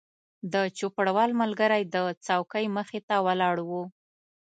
د 0.53 0.55
چوپړوال 0.77 1.29
ملګری 1.41 1.83
د 1.95 1.95
څوکۍ 2.25 2.65
مخې 2.77 2.99
ته 3.07 3.15
ولاړ 3.25 3.57
و. 3.69 3.71